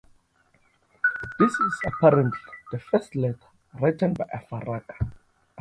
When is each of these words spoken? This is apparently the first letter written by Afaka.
This 1.37 1.51
is 1.51 1.79
apparently 1.85 2.39
the 2.71 2.79
first 2.79 3.13
letter 3.15 3.37
written 3.79 4.15
by 4.15 4.25
Afaka. 4.33 5.11